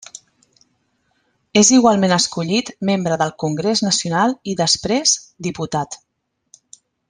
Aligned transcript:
És 1.61 1.69
igualment 1.75 2.15
escollit 2.15 2.73
membre 2.91 3.19
del 3.23 3.35
Congrés 3.45 3.85
nacional 3.89 4.35
i 4.53 4.57
després 4.65 5.15
diputat. 5.51 6.01